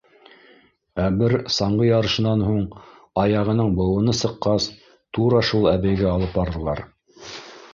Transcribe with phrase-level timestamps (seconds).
[1.01, 2.63] Ә бер саңғы ярышынан һуң
[3.25, 4.67] аяғының быуыны сыҡҡас,
[5.19, 6.83] тура шул әбейгә алып барҙылар.